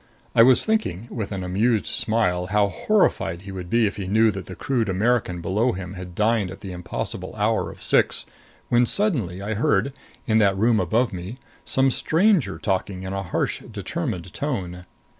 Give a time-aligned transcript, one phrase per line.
[0.33, 4.31] I was thinking, with an amused smile, how horrified he would be if he knew
[4.31, 8.25] that the crude American below him had dined at the impossible hour of six,
[8.69, 9.93] when suddenly I heard,
[10.25, 14.85] in that room above me, some stranger talking in a harsh determined tone.